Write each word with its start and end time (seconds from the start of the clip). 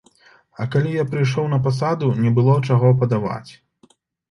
А 0.63 0.65
калі 0.75 0.93
я 0.93 1.03
прыйшоў 1.11 1.51
на 1.51 1.59
пасаду, 1.67 2.11
не 2.25 2.33
было 2.41 2.57
чаго 2.73 2.93
падаваць. 3.05 3.49